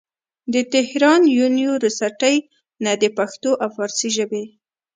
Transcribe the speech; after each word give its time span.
د 0.53 0.55
تهران 0.73 1.21
يونيورسټۍ 1.39 2.35
نه 2.83 2.91
د 3.01 3.03
پښتو 3.17 3.51
او 3.63 3.69
فارسي 3.75 4.09
ژبې 4.17 4.43